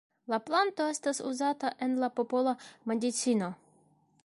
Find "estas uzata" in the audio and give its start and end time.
0.93-1.71